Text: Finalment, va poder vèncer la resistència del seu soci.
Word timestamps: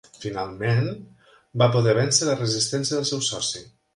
Finalment, 0.21 0.87
va 1.63 1.69
poder 1.77 1.95
vèncer 1.99 2.31
la 2.31 2.35
resistència 2.41 3.01
del 3.01 3.09
seu 3.13 3.25
soci. 3.31 3.65